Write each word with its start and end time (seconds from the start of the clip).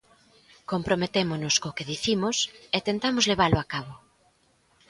Comprometémonos 0.71 1.55
co 1.61 1.75
que 1.77 1.87
dicimos 1.93 2.37
e 2.75 2.77
tentamos 2.87 3.25
levalo 3.31 3.57
a 3.59 3.65
cabo. 3.73 3.95